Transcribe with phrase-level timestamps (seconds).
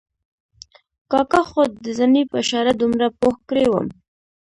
[1.11, 3.87] کاکا خو د زنې په اشاره دومره پوه کړی وم.